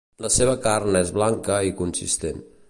La 0.25 0.29
seva 0.35 0.55
carn 0.63 0.97
és 1.01 1.11
blanca 1.19 1.59
i 1.69 1.75
consistent. 1.83 2.43